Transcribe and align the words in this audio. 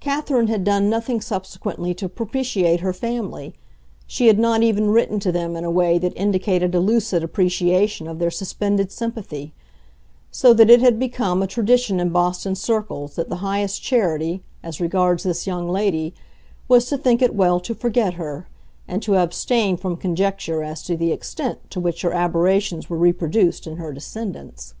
Catherine 0.00 0.48
had 0.48 0.64
done 0.64 0.90
nothing 0.90 1.20
subsequently 1.20 1.94
to 1.94 2.08
propitiate 2.08 2.80
her 2.80 2.92
family; 2.92 3.54
she 4.04 4.26
had 4.26 4.36
not 4.36 4.64
even 4.64 4.90
written 4.90 5.20
to 5.20 5.30
them 5.30 5.54
in 5.54 5.62
a 5.62 5.70
way 5.70 5.96
that 5.96 6.10
indicated 6.16 6.74
a 6.74 6.80
lucid 6.80 7.22
appreciation 7.22 8.08
of 8.08 8.18
their 8.18 8.32
suspended 8.32 8.90
sympathy; 8.90 9.52
so 10.32 10.52
that 10.54 10.70
it 10.70 10.80
had 10.80 10.98
become 10.98 11.40
a 11.40 11.46
tradition 11.46 12.00
in 12.00 12.08
Boston 12.08 12.56
circles 12.56 13.14
that 13.14 13.28
the 13.28 13.36
highest 13.46 13.80
charity, 13.80 14.42
as 14.60 14.80
regards 14.80 15.22
this 15.22 15.46
young 15.46 15.68
lady, 15.68 16.14
was 16.66 16.86
to 16.86 16.98
think 16.98 17.22
it 17.22 17.36
well 17.36 17.60
to 17.60 17.72
forget 17.72 18.14
her, 18.14 18.48
and 18.88 19.04
to 19.04 19.14
abstain 19.14 19.76
from 19.76 19.96
conjecture 19.96 20.64
as 20.64 20.82
to 20.82 20.96
the 20.96 21.12
extent 21.12 21.60
to 21.70 21.78
which 21.78 22.02
her 22.02 22.12
aberrations 22.12 22.90
were 22.90 22.98
reproduced 22.98 23.68
in 23.68 23.76
her 23.76 23.92
descendants. 23.92 24.74